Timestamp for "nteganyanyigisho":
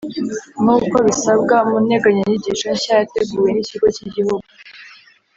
1.85-2.67